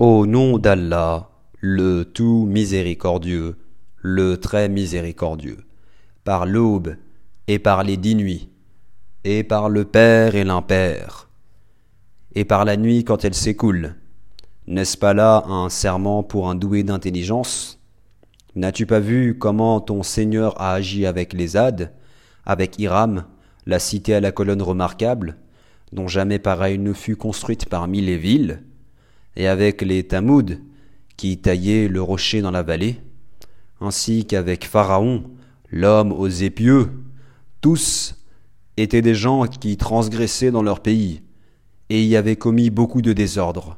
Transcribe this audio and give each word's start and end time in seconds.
Au 0.00 0.24
nom 0.24 0.56
d'Allah, 0.56 1.28
le 1.58 2.04
tout 2.04 2.46
miséricordieux, 2.48 3.58
le 3.98 4.38
très 4.38 4.70
miséricordieux, 4.70 5.58
par 6.24 6.46
l'aube 6.46 6.96
et 7.48 7.58
par 7.58 7.84
les 7.84 7.98
dix 7.98 8.14
nuits, 8.14 8.48
et 9.24 9.44
par 9.44 9.68
le 9.68 9.84
Père 9.84 10.36
et 10.36 10.44
l'Impère, 10.44 11.28
et 12.34 12.46
par 12.46 12.64
la 12.64 12.78
nuit 12.78 13.04
quand 13.04 13.26
elle 13.26 13.34
s'écoule. 13.34 13.94
N'est-ce 14.66 14.96
pas 14.96 15.12
là 15.12 15.44
un 15.46 15.68
serment 15.68 16.22
pour 16.22 16.48
un 16.48 16.54
doué 16.54 16.82
d'intelligence? 16.82 17.78
N'as-tu 18.56 18.86
pas 18.86 19.00
vu 19.00 19.36
comment 19.36 19.82
ton 19.82 20.02
Seigneur 20.02 20.58
a 20.58 20.72
agi 20.72 21.04
avec 21.04 21.34
les 21.34 21.58
Hades, 21.58 21.92
avec 22.46 22.78
Hiram, 22.78 23.26
la 23.66 23.78
cité 23.78 24.14
à 24.14 24.20
la 24.20 24.32
colonne 24.32 24.62
remarquable, 24.62 25.36
dont 25.92 26.08
jamais 26.08 26.38
pareille 26.38 26.78
ne 26.78 26.94
fut 26.94 27.16
construite 27.16 27.66
parmi 27.66 28.00
les 28.00 28.16
villes? 28.16 28.62
Et 29.36 29.46
avec 29.46 29.82
les 29.82 30.04
Tamouds 30.04 30.58
qui 31.16 31.38
taillaient 31.38 31.88
le 31.88 32.02
rocher 32.02 32.40
dans 32.40 32.50
la 32.50 32.62
vallée, 32.62 33.00
ainsi 33.80 34.24
qu'avec 34.24 34.64
Pharaon, 34.64 35.24
l'homme 35.70 36.12
aux 36.12 36.28
épieux, 36.28 36.90
tous 37.60 38.16
étaient 38.76 39.02
des 39.02 39.14
gens 39.14 39.46
qui 39.46 39.76
transgressaient 39.76 40.50
dans 40.50 40.62
leur 40.62 40.80
pays, 40.80 41.22
et 41.88 42.02
y 42.04 42.16
avaient 42.16 42.36
commis 42.36 42.70
beaucoup 42.70 43.02
de 43.02 43.12
désordre. 43.12 43.76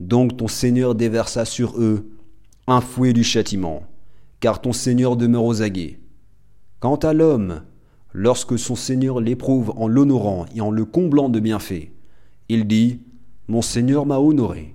Donc 0.00 0.36
ton 0.36 0.48
Seigneur 0.48 0.94
déversa 0.94 1.44
sur 1.44 1.78
eux 1.78 2.10
un 2.66 2.80
fouet 2.80 3.12
du 3.12 3.22
châtiment, 3.22 3.82
car 4.40 4.60
ton 4.60 4.72
Seigneur 4.72 5.16
demeure 5.16 5.44
aux 5.44 5.62
aguets. 5.62 6.00
Quant 6.80 6.96
à 6.96 7.12
l'homme, 7.12 7.62
lorsque 8.12 8.58
son 8.58 8.74
Seigneur 8.74 9.20
l'éprouve 9.20 9.72
en 9.76 9.86
l'honorant 9.86 10.46
et 10.54 10.60
en 10.60 10.70
le 10.70 10.84
comblant 10.84 11.28
de 11.28 11.40
bienfaits, 11.40 11.90
il 12.48 12.66
dit 12.66 13.00
Mon 13.48 13.62
Seigneur 13.62 14.06
m'a 14.06 14.18
honoré. 14.18 14.74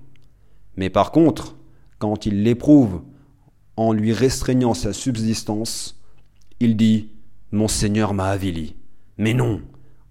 Mais 0.76 0.90
par 0.90 1.12
contre, 1.12 1.56
quand 1.98 2.26
il 2.26 2.42
l'éprouve 2.42 3.02
en 3.76 3.92
lui 3.92 4.12
restreignant 4.12 4.74
sa 4.74 4.92
subsistance, 4.92 6.00
il 6.60 6.76
dit 6.76 7.10
Mon 7.52 7.68
Seigneur 7.68 8.14
m'a 8.14 8.28
avili. 8.28 8.76
Mais 9.18 9.34
non, 9.34 9.62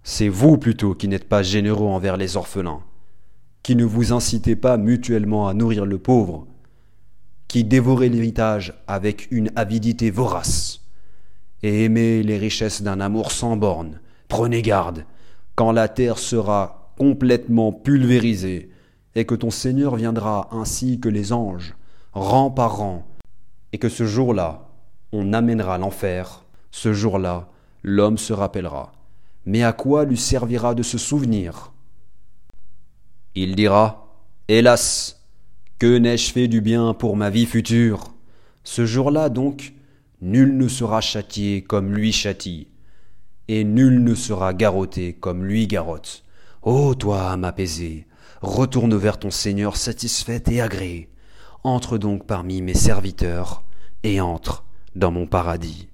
c'est 0.04 0.30
vous 0.30 0.58
plutôt 0.58 0.94
qui 0.96 1.08
n'êtes 1.08 1.30
pas 1.30 1.44
généreux 1.44 1.88
envers 1.88 2.18
les 2.18 2.38
orphelins, 2.38 2.82
qui 3.64 3.76
ne 3.76 3.86
vous 3.86 4.14
incitez 4.14 4.56
pas 4.56 4.78
mutuellement 4.78 5.48
à 5.48 5.54
nourrir 5.54 5.86
le 5.86 5.98
pauvre, 5.98 6.48
qui 7.48 7.64
dévorez 7.64 8.10
l'héritage 8.10 8.74
avec 8.88 9.28
une 9.32 9.52
avidité 9.56 10.12
vorace, 10.12 10.82
et 11.64 11.86
aimez 11.86 12.22
les 12.24 12.38
richesses 12.38 12.82
d'un 12.82 13.00
amour 13.00 13.32
sans 13.32 13.58
borne. 13.58 14.00
Prenez 14.28 14.62
garde, 14.62 15.06
quand 15.56 15.72
la 15.72 15.88
terre 15.88 16.18
sera 16.18 16.94
complètement 16.98 17.72
pulvérisée, 17.72 18.70
et 19.16 19.26
que 19.26 19.36
ton 19.36 19.50
Seigneur 19.50 19.96
viendra 19.96 20.50
ainsi 20.52 21.00
que 21.00 21.10
les 21.10 21.32
anges, 21.34 21.76
rang 22.14 22.52
par 22.52 22.78
rang, 22.78 23.08
et 23.72 23.78
que 23.78 23.90
ce 23.90 24.06
jour-là, 24.06 24.70
on 25.12 25.34
amènera 25.34 25.78
l'enfer, 25.78 26.44
ce 26.72 26.94
jour-là, 26.94 27.50
l'homme 27.84 28.18
se 28.18 28.34
rappellera. 28.34 28.92
Mais 29.46 29.64
à 29.64 29.74
quoi 29.74 30.06
lui 30.06 30.18
servira 30.18 30.76
de 30.76 30.84
se 30.84 30.98
souvenir? 30.98 31.72
Il 33.36 33.56
dira, 33.56 34.08
Hélas, 34.48 35.22
que 35.80 35.98
n'ai-je 35.98 36.32
fait 36.32 36.48
du 36.48 36.62
bien 36.62 36.94
pour 36.94 37.16
ma 37.16 37.30
vie 37.30 37.46
future? 37.46 38.14
Ce 38.64 38.86
jour-là 38.86 39.30
donc, 39.30 39.74
nul 40.22 40.58
ne 40.58 40.68
sera 40.68 41.02
châtié 41.02 41.62
comme 41.62 41.94
lui 41.94 42.12
châtie, 42.12 42.68
et 43.48 43.64
nul 43.64 44.04
ne 44.04 44.16
sera 44.16 44.54
garrotté 44.54 45.14
comme 45.14 45.46
lui 45.46 45.68
garrotte. 45.68 46.24
Ô 46.62 46.96
toi, 46.96 47.30
âme 47.32 47.44
apaisée, 47.44 48.08
Retourne 48.46 48.96
vers 48.96 49.18
ton 49.18 49.32
Seigneur 49.32 49.76
satisfaite 49.76 50.50
et 50.50 50.62
agréée. 50.62 51.10
Entre 51.64 51.98
donc 51.98 52.28
parmi 52.28 52.62
mes 52.62 52.76
serviteurs 52.76 53.64
et 54.04 54.22
entre 54.22 54.64
dans 54.94 55.10
mon 55.10 55.26
paradis. 55.26 55.90